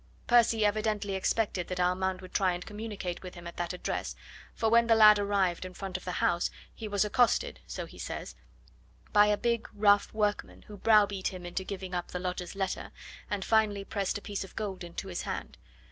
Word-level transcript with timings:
Percy 0.25 0.65
evidently 0.65 1.13
expected 1.13 1.67
that 1.67 1.79
Armand 1.79 2.21
would 2.21 2.33
try 2.33 2.53
and 2.53 2.65
communicate 2.65 3.21
with 3.21 3.35
him 3.35 3.45
at 3.45 3.57
that 3.57 3.71
address, 3.71 4.15
for 4.55 4.67
when 4.67 4.87
the 4.87 4.95
lad 4.95 5.19
arrived 5.19 5.63
in 5.63 5.75
front 5.75 5.95
of 5.95 6.05
the 6.05 6.13
house 6.13 6.49
he 6.73 6.87
was 6.87 7.05
accosted 7.05 7.59
so 7.67 7.85
he 7.85 7.99
says 7.99 8.33
by 9.13 9.27
a 9.27 9.37
big, 9.37 9.67
rough 9.75 10.11
workman, 10.11 10.63
who 10.63 10.75
browbeat 10.77 11.27
him 11.27 11.45
into 11.45 11.63
giving 11.63 11.93
up 11.93 12.07
the 12.07 12.19
lodger's 12.19 12.55
letter, 12.55 12.89
and 13.29 13.45
finally 13.45 13.83
pressed 13.85 14.17
a 14.17 14.21
piece 14.23 14.43
of 14.43 14.55
gold 14.55 14.83
into 14.83 15.07
his 15.07 15.21
hand. 15.21 15.59